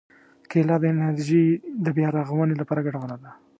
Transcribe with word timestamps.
کېله 0.49 0.75
د 0.79 0.83
انرژي 0.93 1.45
د 1.83 1.85
بیا 1.97 2.07
رغونې 2.17 2.55
لپاره 2.61 2.83
ګټوره 2.85 3.17
ده. 3.23 3.31